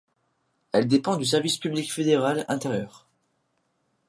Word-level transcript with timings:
Elle 0.71 0.87
dépend 0.87 1.15
du 1.15 1.25
service 1.25 1.59
public 1.59 1.93
fédéral 1.93 2.43
Intérieur. 2.47 3.07